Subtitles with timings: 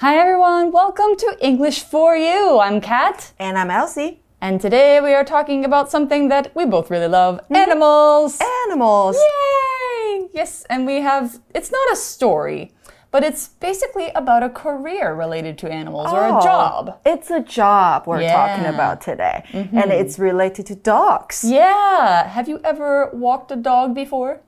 [0.00, 2.58] Hi everyone, welcome to English for You.
[2.58, 3.32] I'm Kat.
[3.38, 4.22] And I'm Elsie.
[4.40, 8.38] And today we are talking about something that we both really love animals.
[8.66, 9.16] Animals.
[9.16, 10.28] Yay!
[10.32, 12.72] Yes, and we have, it's not a story,
[13.10, 16.98] but it's basically about a career related to animals or a Oh, job.
[17.04, 19.44] It's a job we're talking about today.
[19.52, 21.44] And it's related to dogs.
[21.44, 24.40] Yeah, have you ever walked a dog before?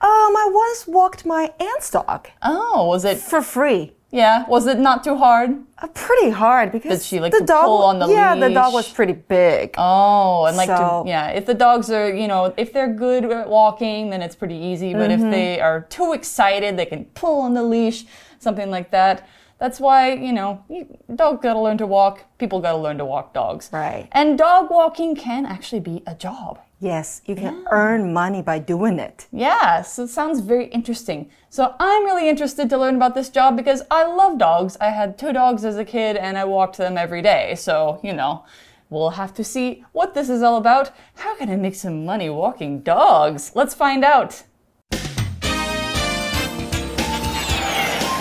[0.00, 3.94] Um, I once walked my aunt's dog Oh, was it, for free.
[4.10, 5.50] Yeah, was it not too hard?
[5.80, 8.48] Uh, pretty hard because Did she like the to dog pull on the Yeah, the
[8.50, 9.74] dog was pretty big.
[9.78, 13.24] Oh, and like So- to, yeah, if the dogs are, you know, if they're good
[13.26, 14.92] at walking, then it's pretty easy.
[14.94, 15.26] But Mm-hmm.
[15.26, 18.06] if they are too excited, they can pull on the leash,
[18.38, 19.26] something like that.
[19.58, 22.24] That's why, you know, you, dog gotta learn to walk.
[22.38, 23.70] People gotta learn to walk dogs.
[23.72, 24.08] Right.
[24.12, 26.60] And dog walking can actually be a job.
[26.80, 29.26] Yes, you can earn money by doing it.
[29.32, 31.28] Yeah, so it sounds very interesting.
[31.50, 34.76] So I'm really interested to learn about this job because I love dogs.
[34.80, 37.56] I had two dogs as a kid and I walked them every day.
[37.56, 38.44] So, you know,
[38.90, 40.92] we'll have to see what this is all about.
[41.16, 43.50] How can I make some money walking dogs?
[43.56, 44.44] Let's find out.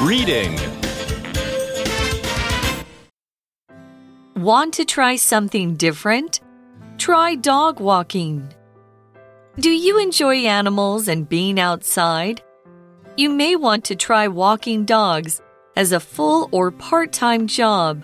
[0.01, 0.57] Reading.
[4.37, 6.41] Want to try something different?
[6.99, 8.47] Try dog walking.
[9.59, 12.43] Do you enjoy animals and being outside?
[13.17, 15.41] You may want to try walking dogs
[15.75, 18.03] as a full or part time job.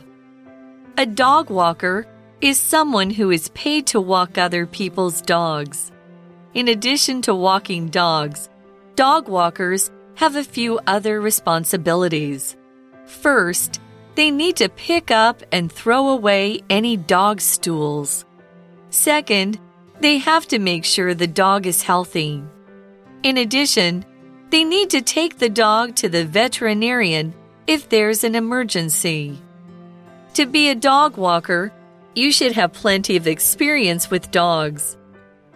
[0.97, 2.07] A dog walker
[2.41, 5.91] is someone who is paid to walk other people's dogs.
[6.55, 8.49] In addition to walking dogs,
[8.95, 12.57] dog walkers have a few other responsibilities.
[13.05, 13.79] First,
[14.15, 18.25] they need to pick up and throw away any dog stools.
[18.89, 19.59] Second,
[19.99, 22.43] they have to make sure the dog is healthy.
[23.23, 24.05] In addition,
[24.49, 27.33] they need to take the dog to the veterinarian
[27.65, 29.39] if there's an emergency.
[30.35, 31.71] To be a dog walker,
[32.15, 34.97] you should have plenty of experience with dogs.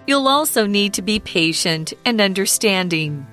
[0.07, 3.27] You'll also need to be patient and understanding.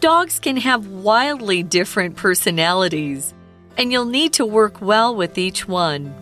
[0.00, 3.32] Dogs can have wildly different personalities,
[3.82, 6.14] and you'll need to work well with each one.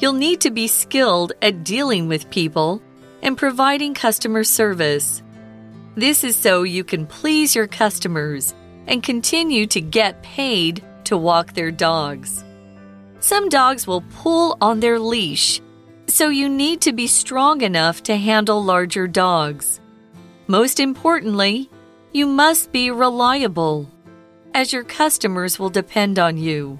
[0.00, 2.82] You'll need to be skilled at dealing with people
[3.22, 5.22] and providing customer service.
[5.94, 8.54] This is so you can please your customers
[8.88, 12.42] and continue to get paid to walk their dogs.
[13.20, 15.60] Some dogs will pull on their leash,
[16.08, 19.78] so you need to be strong enough to handle larger dogs.
[20.48, 21.70] Most importantly,
[22.10, 23.88] you must be reliable,
[24.53, 26.77] as your customers will depend on you.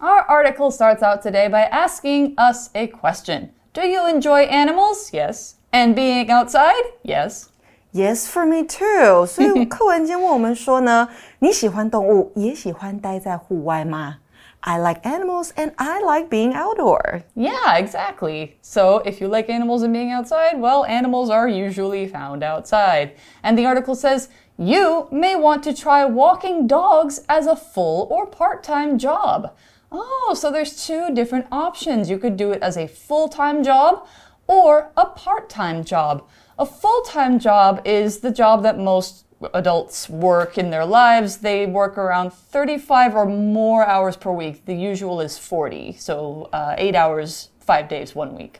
[0.00, 5.10] Our article starts out today by asking us a question Do you enjoy animals?
[5.12, 5.56] Yes.
[5.72, 6.82] And being outside?
[7.02, 7.48] Yes.
[7.92, 9.26] Yes, for me too.
[9.26, 11.08] 所以课文间问我们说呢，
[11.38, 14.18] 你喜欢动物，也喜欢待在户外吗？
[14.60, 17.22] I like animals and I like being outdoor.
[17.34, 18.52] Yeah, exactly.
[18.62, 23.12] So if you like animals and being outside, well, animals are usually found outside.
[23.42, 28.25] And the article says you may want to try walking dogs as a full or
[28.25, 29.55] part time job.
[29.91, 32.09] Oh, so there's two different options.
[32.09, 34.07] You could do it as a full time job
[34.47, 36.27] or a part time job.
[36.57, 41.37] A full time job is the job that most adults work in their lives.
[41.37, 44.65] They work around 35 or more hours per week.
[44.65, 48.59] The usual is 40, so uh, eight hours, five days, one week.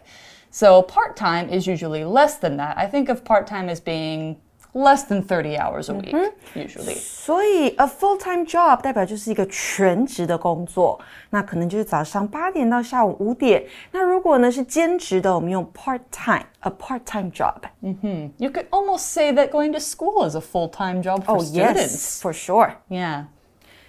[0.51, 2.77] So part time is usually less than that.
[2.77, 4.39] I think of part time as being
[4.76, 6.14] less than 30 hours a week,
[6.54, 6.96] usually.
[6.96, 10.98] 所以，a full-time job 代表就是一个全职的工作，
[11.28, 13.62] 那可能就是早上八点到下午五点。
[13.90, 17.56] 那如果呢是兼职的，我们用 part-time，a part-time job。
[17.80, 21.44] You could almost say that going to school is a full time job for Oh
[21.44, 21.76] students.
[21.76, 22.72] yes, for sure.
[22.88, 23.24] Yeah.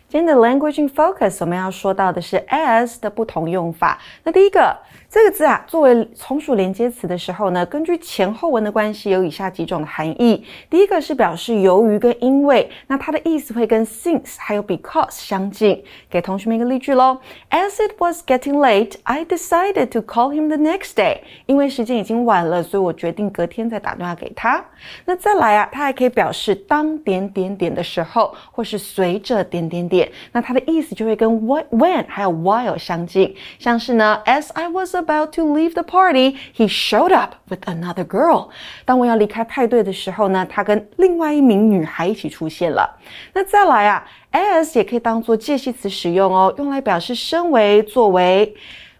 [0.09, 3.99] 今天的 language in focus 我们要说到的是 as 的不同用法。
[4.23, 4.77] 那第一个
[5.10, 10.44] 这个字啊，作为从属连接词的时候呢，根据前后文的关系，有以下几种的含义。
[10.68, 15.82] 第一个是表示由于跟因为，那它的意思会跟 since 还有 because 相近。
[16.10, 17.16] 给同学们一个例句喽
[17.48, 21.20] ：As it was getting late, I decided to call him the next day。
[21.46, 24.62] 因为时间已经晚了，所以我决定隔天再打电话给他。
[25.06, 30.12] 那再来啊，它还可以表示当点点点的时候，或是随着点点点。
[30.32, 37.34] 那它的意思就会跟 what when 还有 while 相近，像是呢，As I was about to leave the party, he showed up
[37.48, 38.48] with another girl。
[38.84, 42.98] 当我要离开派对的时候呢，他跟另外一名女孩一起出现了。
[43.32, 48.54] 那再来啊，as 也可以当做介系词使用哦，用来表示身为、作为。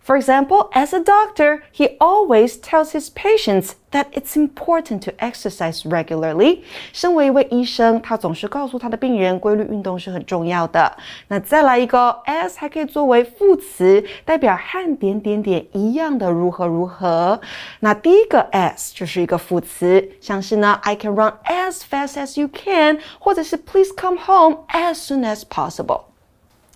[0.07, 5.83] For example, as a doctor, he always tells his patients that it's important to exercise
[5.85, 6.59] regularly.
[6.91, 10.97] 身为一位医生，他总是告诉他的病人，规律运动是很重要的。
[11.29, 17.39] 那再来一个，as 还可以作为副词，代表和点点点一样的如何如何。
[17.79, 25.43] 那第一个 as 就是一个副词，像是呢，I can run as fast as you can，或者是 Please come home as soon as
[25.49, 26.01] possible。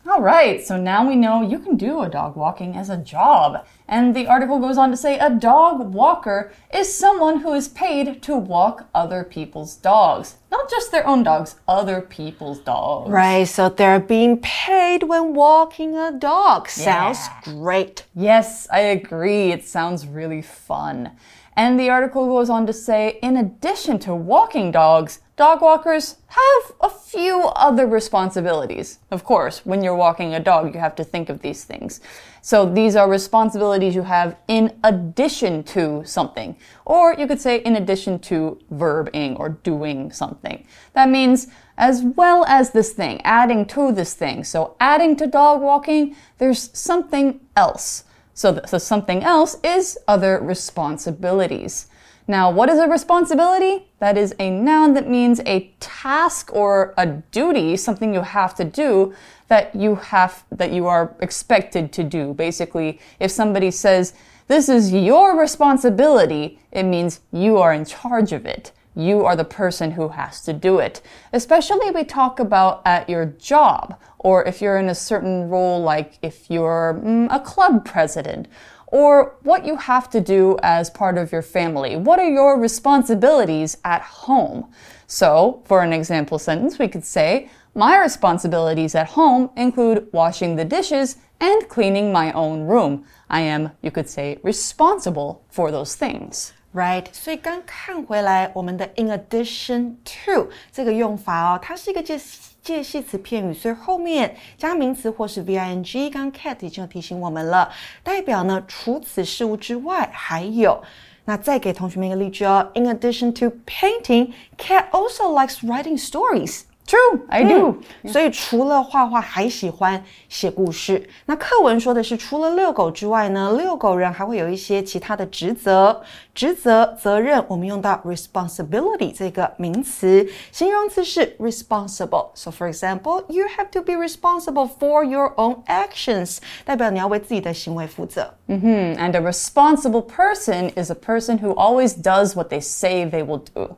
[0.04, 3.64] All right, so now we know you can do a dog walking as a job.
[3.86, 8.20] And the article goes on to say a dog walker is someone who is paid
[8.22, 10.38] to walk other people's dogs.
[10.50, 13.10] Not just their own dogs, other people's dogs.
[13.10, 16.68] Right, so they're being paid when walking a dog.
[16.68, 18.04] Sounds great.
[18.12, 19.52] Yes, I agree.
[19.52, 21.12] It sounds really fun.
[21.54, 26.72] And the article goes on to say in addition to walking dogs, dog walkers have
[26.80, 29.00] a few other responsibilities.
[29.10, 32.00] Of course, when you're walking a dog, you have to think of these things.
[32.40, 36.56] So these are responsibilities you have in addition to something.
[36.86, 40.66] Or you could say in addition to verbing or doing something.
[40.94, 44.44] That means as well as this thing, adding to this thing.
[44.44, 48.04] So adding to dog walking, there's something else.
[48.34, 51.86] So so something else is other responsibilities.
[52.28, 53.88] Now, what is a responsibility?
[53.98, 58.64] That is a noun that means a task or a duty, something you have to
[58.64, 59.12] do
[59.48, 62.32] that you have that you are expected to do.
[62.32, 64.14] Basically, if somebody says,
[64.46, 68.72] "This is your responsibility," it means you are in charge of it.
[68.94, 71.00] You are the person who has to do it.
[71.32, 76.18] Especially we talk about at your job or if you're in a certain role like
[76.22, 78.48] if you're mm, a club president
[78.92, 81.96] or what you have to do as part of your family.
[81.96, 84.70] What are your responsibilities at home?
[85.06, 90.64] So, for an example sentence, we could say, My responsibilities at home include washing the
[90.66, 93.06] dishes and cleaning my own room.
[93.30, 96.52] I am, you could say, responsible for those things.
[96.74, 102.18] Right，所以刚看回来，我们的 in addition to 这个用法哦，它是一个介
[102.62, 106.10] 介系词片语，所以后面加名词或是 ving。
[106.10, 107.70] 刚刚 Cat 已经有提醒我们了，
[108.02, 110.82] 代表呢除此事物之外还有。
[111.26, 116.62] 那再给同学们一个例句哦，In addition to painting, Cat also likes writing stories.
[116.87, 117.79] True, I do.
[118.05, 121.05] 所以除了画画，还喜欢写故事。
[121.25, 126.01] 那课文说的是，除了遛狗之外呢，遛狗人还会有一些其他的职责、
[126.33, 127.43] 职责、责任。
[127.49, 138.33] 我们用到 responsibility 这个名词，形容词是 responsible。So for example, you have to be responsible for your own actions，代表你要为自己的行为负责。
[138.47, 143.25] Hmm, and a responsible person is a person who always does what they say they
[143.25, 143.75] will do.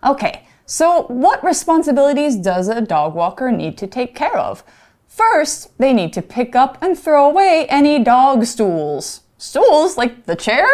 [0.00, 0.36] Okay,
[0.71, 4.63] so what responsibilities does a dog walker need to take care of?
[5.05, 9.23] First, they need to pick up and throw away any dog stools.
[9.37, 9.97] Stools?
[9.97, 10.65] Like the chair?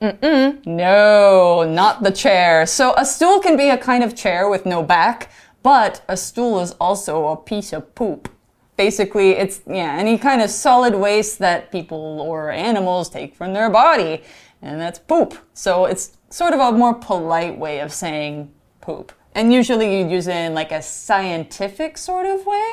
[0.00, 0.64] Mm-mm.
[0.64, 2.64] No, not the chair.
[2.64, 5.30] So a stool can be a kind of chair with no back,
[5.62, 8.30] but a stool is also a piece of poop.
[8.78, 13.68] Basically, it's yeah, any kind of solid waste that people or animals take from their
[13.68, 14.22] body,
[14.62, 15.36] and that's poop.
[15.52, 18.50] So it's sort of a more polite way of saying
[18.80, 19.12] poop.
[19.33, 22.63] And usually you use it in like a scientific sort of way.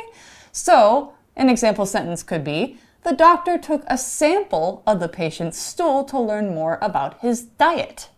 [0.53, 6.05] So, an example sentence could be The doctor took a sample of the patient's stool
[6.05, 8.09] to learn more about his diet.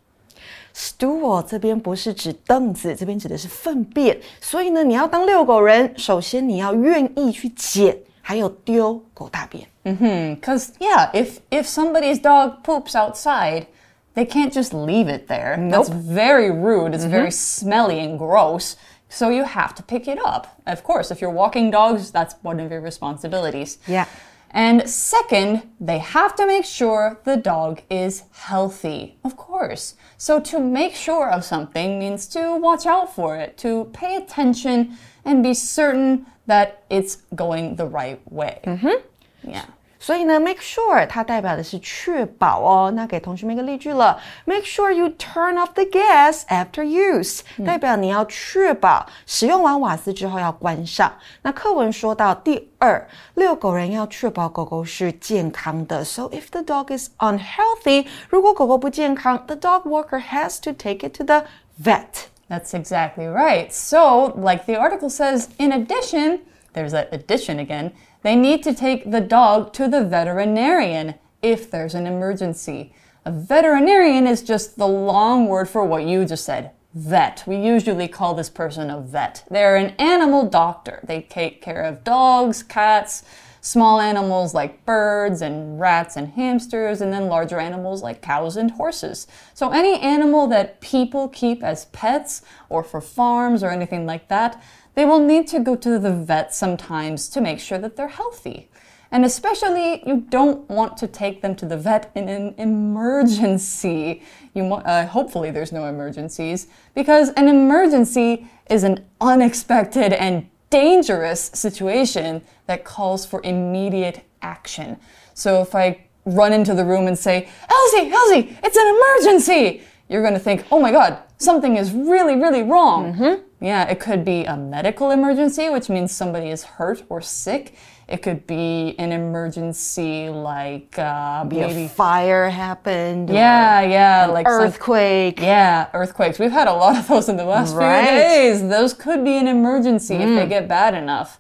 [0.73, 4.21] stool 这边不是指凳子，这边指的是粪便。
[4.41, 9.66] 所以呢，你要当遛狗人，首先你要愿意去捡，还有丢狗大便。
[9.83, 13.66] Because, yeah, if, if somebody's dog poops outside,
[14.13, 15.58] they can't just leave it there.
[15.70, 16.94] That's very rude.
[16.94, 18.75] It's very smelly and gross.
[19.10, 20.62] So you have to pick it up.
[20.65, 23.77] Of course, if you're walking dogs, that's one of your responsibilities.
[23.88, 24.06] Yeah.
[24.51, 29.18] And second, they have to make sure the dog is healthy.
[29.24, 29.96] Of course.
[30.18, 34.98] So to make sure of something means to watch out for it, to pay attention
[35.24, 38.60] and be certain that it's going the right way.
[38.65, 39.50] Mm-hmm.
[39.50, 39.65] Yeah.
[40.00, 42.93] 所以呢，make sure 它代表的是确保哦。
[42.95, 51.11] 那给同学们一个例句了，make sure you turn off the gas after use，、代表你要确保使用完瓦斯之后要关上。
[51.43, 56.05] 那课文说到第二，遛狗人要确保狗狗是健康的。
[56.05, 61.45] So if the dog is unhealthy，如果狗狗不健康，the dog walker has to take it to the
[61.83, 62.26] vet。
[62.49, 63.73] That's exactly right.
[63.73, 66.40] So, like the article says, in addition,
[66.75, 67.90] there's that addition again,
[68.24, 72.94] they need to take the dog to the veterinarian if there's an emergency.
[73.25, 76.72] A veterinarian is just the long word for what you just said.
[76.94, 77.44] Vet.
[77.48, 79.46] We usually call this person a vet.
[79.50, 81.00] They're an animal doctor.
[81.04, 83.24] They take care of dogs, cats,
[83.63, 88.72] Small animals like birds and rats and hamsters, and then larger animals like cows and
[88.72, 89.28] horses.
[89.54, 94.62] So, any animal that people keep as pets or for farms or anything like that,
[94.95, 98.69] they will need to go to the vet sometimes to make sure that they're healthy.
[99.13, 104.24] And especially, you don't want to take them to the vet in an emergency.
[104.53, 112.41] You uh, hopefully there's no emergencies because an emergency is an unexpected and dangerous situation
[112.67, 114.98] that calls for immediate action.
[115.33, 119.81] So if I run into the room and say, Elsie, Elsie, it's an emergency,
[120.12, 123.13] you're going to think, oh my God, something is really, really wrong.
[123.13, 123.65] Mm-hmm.
[123.65, 127.75] Yeah, it could be a medical emergency, which means somebody is hurt or sick.
[128.10, 131.88] It could be an emergency like uh, Be a maybe.
[131.88, 133.30] fire happened.
[133.30, 135.39] or Yeah, yeah, like some- earthquake.
[135.39, 136.38] yeah, earthquakes.
[136.39, 138.01] We've had a lot of those in the last Right.
[138.06, 138.68] few days.
[138.70, 141.39] Those could be an emergency if they get bad enough.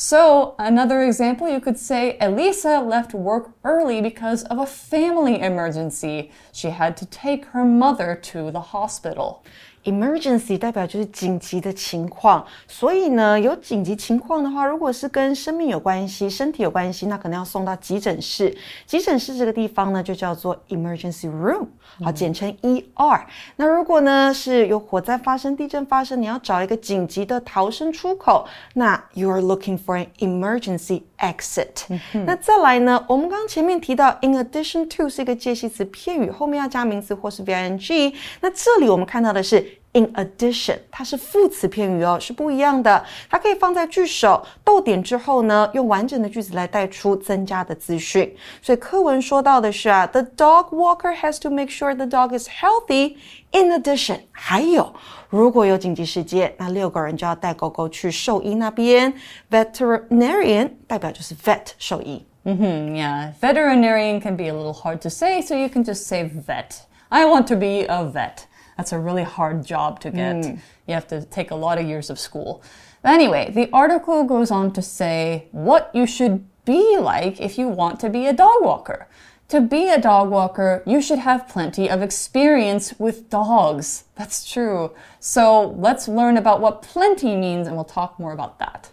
[0.00, 6.30] So, another example, you could say Elisa left work early because of a family emergency.
[6.52, 9.44] She had to take her mother to the hospital.
[9.88, 18.54] Emergency 代表就是紧急的情况，所以呢，有紧急情况的话，如果是跟生命有关系、身体有关系，那可能要送到急诊室。
[18.84, 21.68] 急诊室这个地方呢，就叫做 emergency room，
[22.04, 23.22] 好，简称 ER。
[23.56, 31.86] 那如果呢是有火灾发生、地震发生，你要找一个紧急的逃生出口，那 you are looking for an emergency exit。
[32.26, 38.14] 那再来呢，我们刚刚前面提到 in addition to 是一个介系词片语，后面要加名词或是 V I N G。
[38.42, 39.77] 那这里我们看到的是。
[39.95, 43.05] In addition，它是副词片语哦，是不一样的。
[43.29, 48.35] 它可以放在句首逗点之后呢，用完整的句子来带出增加的资讯。
[48.59, 53.17] 所以课文说到的是啊，The dog walker has to make sure the dog is healthy.
[53.51, 54.91] In addition，还有
[55.29, 59.13] 如果有紧急事件，那六个人就要带狗狗去兽医那边。
[59.51, 62.25] Veterinarian 代表就是 vet 兽医。
[62.43, 66.23] Hmm, yeah, veterinarian can be a little hard to say, so you can just say
[66.23, 66.79] vet.
[67.09, 68.47] I want to be a vet.
[68.78, 70.36] That's a really hard job to get.
[70.36, 70.60] Mm.
[70.86, 72.62] You have to take a lot of years of school.
[73.02, 77.68] But anyway, the article goes on to say what you should be like if you
[77.68, 79.08] want to be a dog walker.
[79.48, 84.04] To be a dog walker, you should have plenty of experience with dogs.
[84.14, 84.92] That's true.
[85.18, 88.90] So let's learn about what plenty means and we'll talk more about that.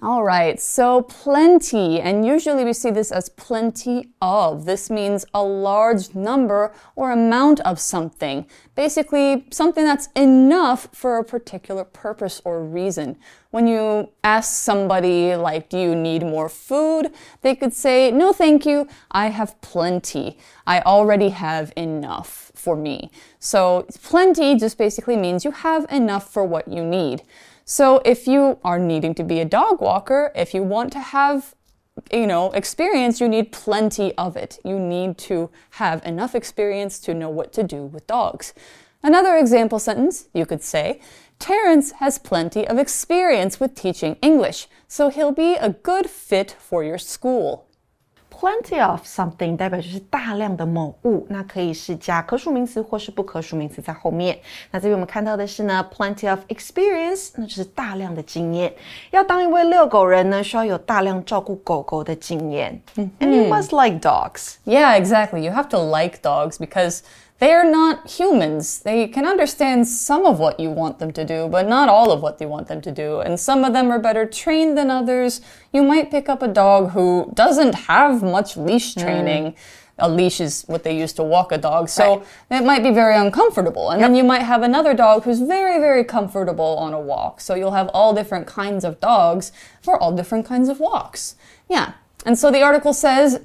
[0.00, 4.64] All right, so plenty, and usually we see this as plenty of.
[4.64, 8.46] This means a large number or amount of something.
[8.76, 13.16] Basically, something that's enough for a particular purpose or reason.
[13.50, 17.10] When you ask somebody, like, do you need more food?
[17.42, 20.38] They could say, no, thank you, I have plenty.
[20.64, 23.10] I already have enough for me.
[23.40, 27.22] So, plenty just basically means you have enough for what you need.
[27.70, 31.54] So if you are needing to be a dog walker, if you want to have
[32.10, 34.58] you know, experience, you need plenty of it.
[34.64, 38.54] You need to have enough experience to know what to do with dogs.
[39.02, 41.02] Another example sentence, you could say,
[41.38, 46.82] Terrence has plenty of experience with teaching English, so he'll be a good fit for
[46.82, 47.67] your school
[48.37, 54.37] Plenty of something 代表就是大量的某物，那可以是加可数名词或是不可数名词在后面。
[54.69, 58.73] 那这边我们看到的是呢，plenty of experience，那就是大量的经验。
[59.11, 62.81] 要当一位遛狗人呢，需要有大量照顾狗狗的经验。
[62.97, 64.55] And you must like dogs.
[64.65, 65.39] Yeah, exactly.
[65.41, 66.99] You have to like dogs because
[67.38, 68.80] they are not humans.
[68.80, 72.20] They can understand some of what you want them to do, but not all of
[72.20, 73.20] what you want them to do.
[73.20, 75.40] And some of them are better trained than others.
[75.72, 79.00] You might pick up a dog who doesn't have much leash hmm.
[79.00, 79.56] training.
[80.00, 83.16] A leash is what they use to walk a dog, so it might be very
[83.16, 83.90] uncomfortable.
[83.90, 87.40] And then you might have another dog who's very, very comfortable on a walk.
[87.40, 89.50] So you'll have all different kinds of dogs
[89.82, 91.34] for all different kinds of walks.
[91.68, 91.94] Yeah.
[92.24, 93.40] And so the article says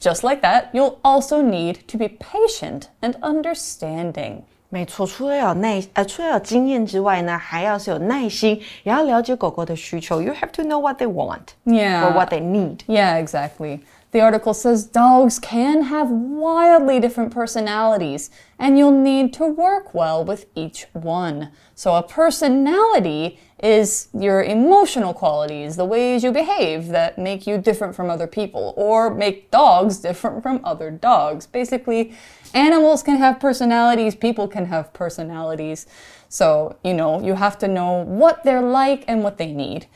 [0.00, 4.42] just like that, you'll also need to be patient and understanding.
[4.68, 10.20] 没错，除了有耐呃，除了有经验之外呢，还要是有耐心，也要了解狗狗的需求。
[10.20, 12.02] You have to know what they want, Yeah.
[12.02, 12.78] or what they need.
[12.86, 13.80] Yeah, exactly.
[14.11, 20.25] The article says dogs can have wildly different personalities, and you'll need to work well
[20.25, 21.51] with each one.
[21.75, 27.95] So, a personality is your emotional qualities, the ways you behave that make you different
[27.95, 31.47] from other people, or make dogs different from other dogs.
[31.47, 32.13] Basically,
[32.53, 35.85] animals can have personalities, people can have personalities.
[36.27, 39.87] So, you know, you have to know what they're like and what they need.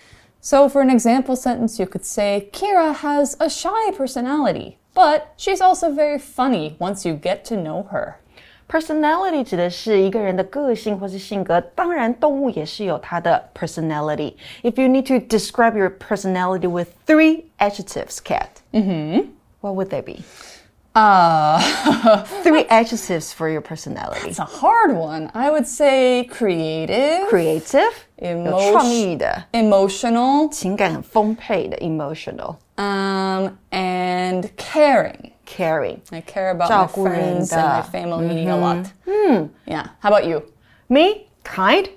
[0.46, 5.60] So for an example sentence, you could say, Kira has a shy personality, but she's
[5.60, 8.18] also very funny once you get to know her.
[8.68, 13.44] Personality 指的是一个人的个性或是性格，当然动物也是有它的
[14.78, 19.25] you need to describe your personality with three adjectives, Kat, -hmm.
[19.62, 20.22] what would they be?
[20.95, 21.61] Uh,
[22.42, 24.28] Three adjectives for your personality.
[24.28, 25.30] it's a hard one.
[25.35, 35.30] I would say creative, Creative, 有 Emotion- 创意的， emotional, 情感很丰沛的 emotional, um, and caring.
[35.47, 36.00] caring.
[36.11, 37.88] I care about my 照顾人 friends and my 的。
[37.92, 38.87] family a lot.
[39.66, 39.87] Yeah.
[40.00, 40.42] How about you?
[40.88, 41.88] Me, kind,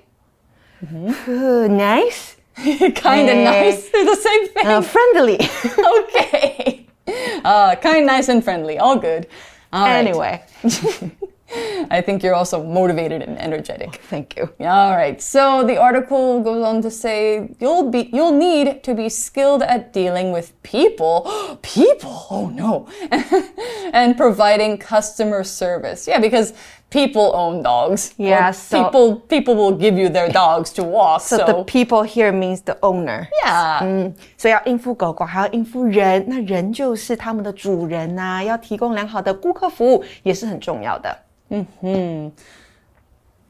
[0.82, 3.44] Uh, nice, kind and Eh.
[3.44, 3.88] nice.
[3.90, 4.66] They're the same thing.
[4.68, 5.38] uh, friendly.
[6.04, 6.77] okay.
[7.45, 8.77] Uh, kind, nice, and friendly.
[8.77, 9.27] All good.
[9.71, 9.99] All right.
[9.99, 10.43] anyway,
[11.91, 14.01] I think you're also motivated and energetic.
[14.09, 14.49] thank you.
[14.59, 15.21] All right.
[15.21, 19.93] So the article goes on to say you'll be you'll need to be skilled at
[19.93, 21.57] dealing with people.
[21.61, 22.27] people.
[22.29, 22.87] Oh no.
[23.93, 26.07] and providing customer service.
[26.07, 26.53] Yeah, because
[26.90, 28.12] people own dogs.
[28.18, 31.20] Or Yeah, so- people people will give you their dogs to walk.
[31.22, 33.26] So, So the people here means the owner.
[33.44, 33.80] yeah.
[33.82, 41.18] 嗯，所以要应付狗狗，还要应付人，那人就是他们的主人呐、要提供良好的顾客服务也是很重要的。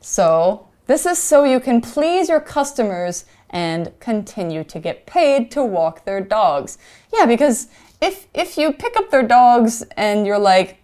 [0.01, 5.63] So, this is so you can please your customers and continue to get paid to
[5.63, 6.77] walk their dogs.
[7.13, 7.67] Yeah, because
[8.01, 10.77] if if you pick up their dogs and you're like,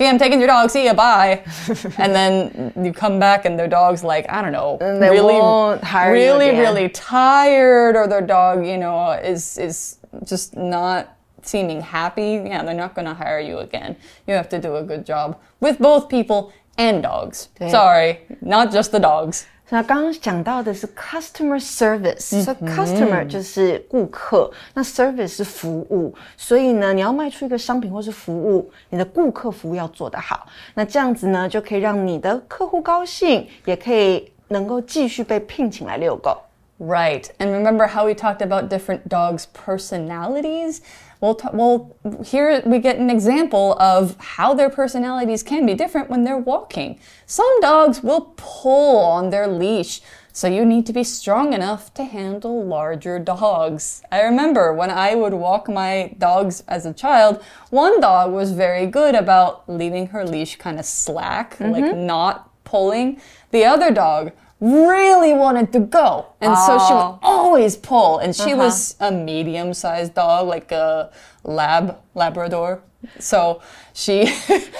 [0.00, 0.70] "Okay, I'm taking your dog.
[0.70, 1.44] See ya, bye,"
[1.98, 6.12] and then you come back and their dog's like, I don't know, really, won't hire
[6.12, 12.42] really, really tired, or their dog, you know, is is just not seeming happy.
[12.46, 13.94] Yeah, they're not going to hire you again.
[14.26, 17.48] You have to do a good job with both people and dogs.
[17.70, 19.46] Sorry, not just the dogs.
[19.69, 30.45] 那刚刚讲到的是 customer service，所以 customer 就是顾客，那 service 是服务，所以呢，你要卖出一个商品或是服务，你的顾客服务要做得好，
[30.75, 36.37] 那这样子呢，就可以让你的客户高兴，也可以能够继续被聘请来遛狗。
[36.77, 37.23] Right.
[37.39, 40.79] And remember how we talked about different dogs' personalities?
[41.20, 46.08] Well, t- well, here we get an example of how their personalities can be different
[46.08, 46.98] when they're walking.
[47.26, 50.00] Some dogs will pull on their leash,
[50.32, 54.02] so you need to be strong enough to handle larger dogs.
[54.10, 58.86] I remember when I would walk my dogs as a child, one dog was very
[58.86, 62.06] good about leaving her leash kind of slack, like mm-hmm.
[62.06, 63.20] not pulling.
[63.50, 66.26] The other dog really wanted to go.
[66.40, 67.18] And so she would oh.
[67.22, 68.18] always pull.
[68.18, 68.56] And she uh-huh.
[68.56, 71.10] was a medium sized dog, like a
[71.44, 72.82] lab, Labrador.
[73.18, 73.62] So
[73.94, 74.26] she.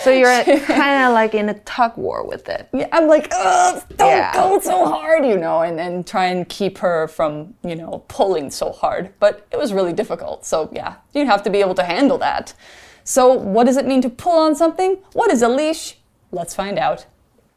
[0.02, 2.68] So you're kind of like in a tug war with it.
[2.72, 4.32] Yeah, I'm like, Ugh, don't Yeah.
[4.34, 8.50] go so hard, you know, and, and try and keep her from, you know, pulling
[8.50, 9.12] so hard.
[9.20, 10.44] But it was really difficult.
[10.44, 12.54] So, yeah, you'd have to be able to handle that.
[13.04, 14.98] So, what does it mean to pull on something?
[15.12, 15.96] What is a leash?
[16.30, 17.06] Let's find out.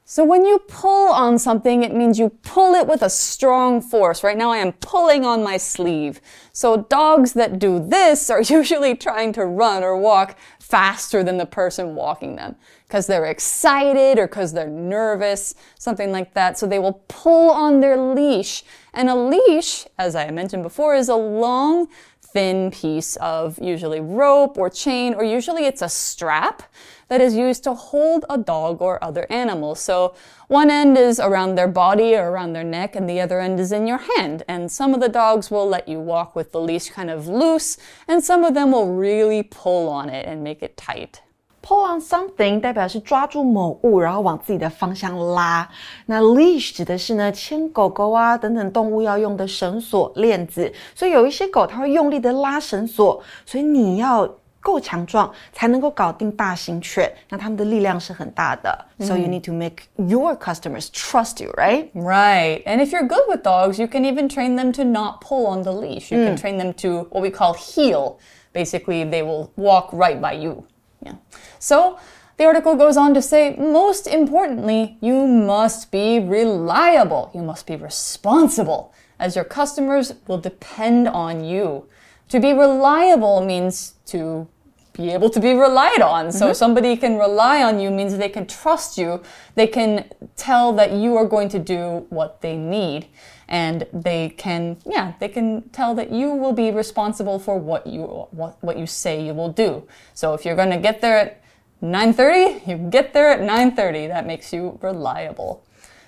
[0.05, 4.21] So, when you pull on something, it means you pull it with a strong force.
[4.21, 6.19] Right now, I am pulling on my sleeve.
[6.51, 11.45] So, dogs that do this are usually trying to run or walk faster than the
[11.45, 16.57] person walking them because they're excited or because they're nervous, something like that.
[16.57, 18.63] So, they will pull on their leash.
[18.93, 21.87] And a leash, as I mentioned before, is a long,
[22.33, 26.63] thin piece of usually rope or chain, or usually it's a strap
[27.12, 29.74] that is used to hold a dog or other animal.
[29.74, 30.14] So
[30.48, 33.72] one end is around their body or around their neck, and the other end is
[33.72, 34.42] in your hand.
[34.46, 37.76] And some of the dogs will let you walk with the leash kind of loose,
[38.07, 41.22] and some of them will really pull on it and make it tight.
[41.61, 45.68] Pull on something 代表是抓住某物，然后往自己的方向拉。
[46.07, 50.72] 那 leash 指的是呢牵狗狗啊等等动物要用的绳索链子。
[50.94, 54.26] 所以有一些狗它会用力的拉绳索，所以你要
[54.62, 57.11] 够强壮才能够搞定大型犬。
[57.28, 58.87] 那它们的力量是很大的。
[59.00, 61.90] So you need to make your customers trust you, right?
[61.94, 62.62] Right.
[62.64, 65.62] And if you're good with dogs, you can even train them to not pull on
[65.62, 66.12] the leash.
[66.12, 68.18] You can train them to what we call heel.
[68.52, 70.64] Basically, they will walk right by you.
[71.00, 71.14] Yeah.
[71.59, 71.98] So
[72.37, 77.31] the article goes on to say, most importantly, you must be reliable.
[77.35, 81.87] You must be responsible, as your customers will depend on you.
[82.34, 84.48] To be reliable means to
[84.93, 86.32] be able to be relied on.
[86.32, 86.56] So mm-hmm.
[86.56, 89.22] somebody can rely on you means they can trust you.
[89.54, 93.06] They can tell that you are going to do what they need.
[93.48, 98.02] And they can, yeah, they can tell that you will be responsible for what you
[98.32, 99.88] what, what you say you will do.
[100.15, 101.43] So if you're going to get there at
[101.84, 104.08] 9:30, you get there at 9:30.
[104.08, 105.63] That makes you reliable.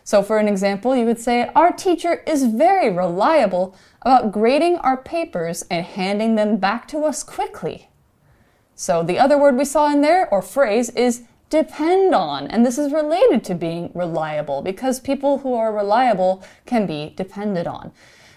[0.05, 4.97] So, for an example, you would say, Our teacher is very reliable about grading our
[4.97, 7.89] papers and handing them back to us quickly.
[8.75, 12.45] So, the other word we saw in there, or phrase, is depend on.
[12.47, 17.65] And this is related to being reliable because people who are reliable can be depended
[17.65, 17.91] on.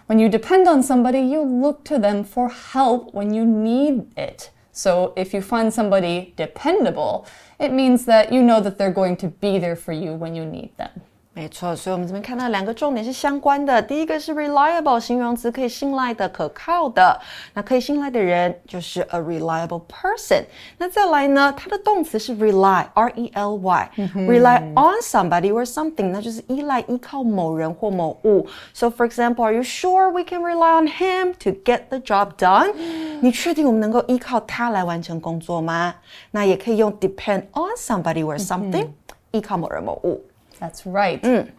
[0.06, 4.50] When you depend on somebody, you look to them for help when you need it.
[4.72, 7.26] So if you find somebody dependable,
[7.60, 10.46] it means that you know that they're going to be there for you when you
[10.46, 11.02] need them.
[11.37, 13.81] 没错，所以我们这边看到两个重点是相关的。
[13.81, 17.19] 第一个是 reliable 形容词，可以信赖的、可靠的。
[17.55, 20.43] 那可以信赖的人就是 a reliable person。
[20.77, 28.45] 那再来呢，它的动词是 rely，r e l y，rely on somebody or something，那就是依赖、依靠某人或某物。
[28.75, 32.73] So for example, are you sure we can rely on him to get the job done？
[33.21, 35.95] 你确定我们能够依靠他来完成工作吗？
[36.29, 38.89] 那也可以用 depend on somebody or something，
[39.31, 40.23] 依靠某人某物。
[40.58, 41.22] That's right.
[41.22, 41.50] Mm.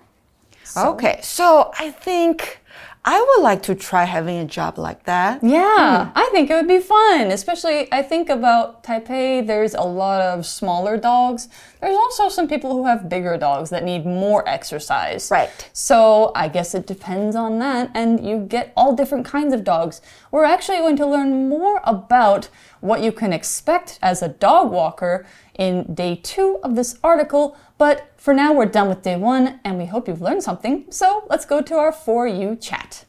[0.63, 2.59] So, okay, so I think
[3.05, 5.41] I would like to try having a job like that.
[5.41, 6.12] Yeah, mm.
[6.15, 7.31] I think it would be fun.
[7.31, 11.47] Especially, I think about Taipei, there's a lot of smaller dogs.
[11.81, 15.31] There's also some people who have bigger dogs that need more exercise.
[15.31, 15.49] Right.
[15.73, 20.01] So I guess it depends on that, and you get all different kinds of dogs.
[20.29, 22.49] We're actually going to learn more about
[22.82, 25.26] what you can expect as a dog walker
[25.58, 27.58] in day two of this article.
[27.78, 30.86] But for now, we're done with day one, and we hope you've learned something.
[30.89, 33.06] So let's go to our For You chat.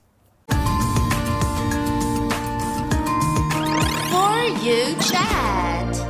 [0.49, 0.57] For
[4.63, 6.07] You Chat.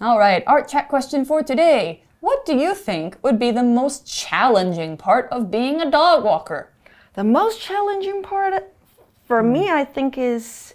[0.00, 2.02] All right, our chat question for today.
[2.20, 6.70] What do you think would be the most challenging part of being a dog walker?
[7.14, 8.72] The most challenging part
[9.26, 10.74] for me, I think, is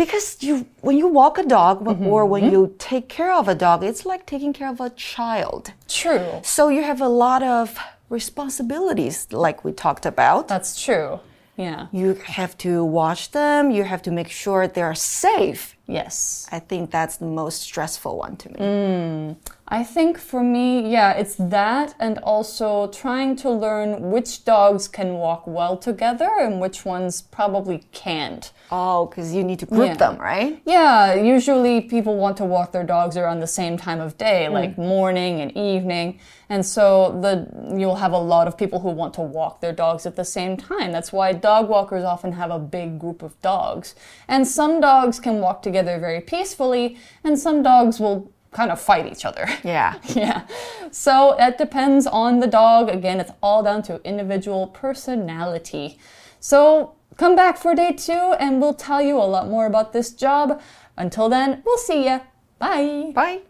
[0.00, 0.54] because you
[0.86, 2.12] when you walk a dog mm-hmm.
[2.12, 5.62] or when you take care of a dog, it's like taking care of a child.
[6.02, 6.40] True.
[6.42, 10.48] So you have a lot of responsibilities, like we talked about.
[10.48, 11.20] That's true.
[11.56, 11.88] Yeah.
[11.92, 13.70] You have to watch them.
[13.70, 15.76] You have to make sure they're safe.
[15.86, 16.48] Yes.
[16.50, 18.58] I think that's the most stressful one to me.
[18.58, 19.36] Mm.
[19.72, 25.14] I think for me, yeah, it's that and also trying to learn which dogs can
[25.14, 28.50] walk well together and which ones probably can't.
[28.72, 29.94] Oh, because you need to group Yeah.
[29.94, 30.60] them, right?
[30.64, 34.54] Yeah, usually people want to walk their dogs around the same time of day, mm.
[34.54, 36.18] like morning and evening.
[36.48, 37.46] And so the
[37.78, 40.56] you'll have a lot of people who want to walk their dogs at the same
[40.56, 40.90] time.
[40.90, 43.94] That's why dog walkers often have a big group of dogs.
[44.26, 49.06] And some dogs can walk together very peacefully, and some dogs will kind of fight
[49.10, 49.48] each other.
[49.64, 49.98] Yeah.
[50.14, 50.46] Yeah.
[50.90, 52.88] So it depends on the dog.
[52.88, 55.98] Again, it's all down to individual personality.
[56.40, 60.10] So come back for day two and we'll tell you a lot more about this
[60.10, 60.60] job.
[60.96, 62.20] Until then, we'll see ya.
[62.58, 63.12] Bye.
[63.14, 63.40] Bye.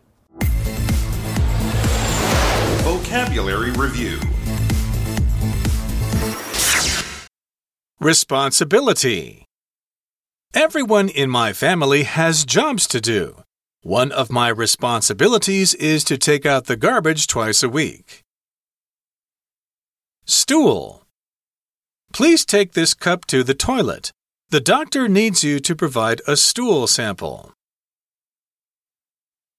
[2.83, 4.19] Vocabulary Review
[8.01, 9.45] Responsibility.
[10.55, 13.43] Everyone in my family has jobs to do.
[13.83, 18.23] One of my responsibilities is to take out the garbage twice a week.
[20.27, 21.07] Stool.
[22.13, 24.13] Please take this cup to the toilet.
[24.51, 27.55] The doctor needs you to provide a stool sample.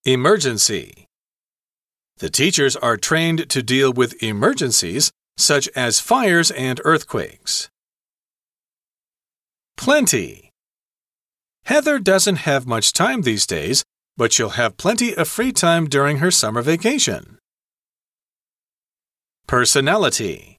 [0.06, 1.08] Emergency.
[2.18, 7.70] The teachers are trained to deal with emergencies such as fires and earthquakes.
[9.78, 10.52] Plenty.
[11.66, 13.84] Heather doesn't have much time these days,
[14.17, 17.39] but she'll have plenty of free time during her summer vacation.
[19.47, 20.59] Personality.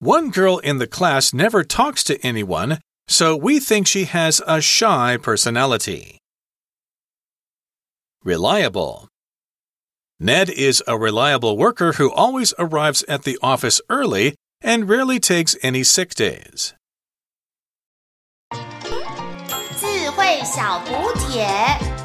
[0.00, 4.60] One girl in the class never talks to anyone, so we think she has a
[4.60, 6.18] shy personality.
[8.24, 9.08] Reliable.
[10.20, 15.56] Ned is a reliable worker who always arrives at the office early and rarely takes
[15.62, 16.74] any sick days.
[19.80, 22.01] 智慧小补帖。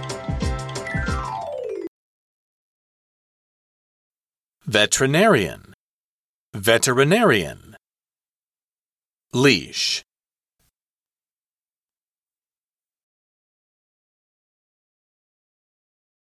[4.69, 5.73] Veterinarian.
[6.53, 7.75] Veterinarian.
[9.33, 10.03] Leash.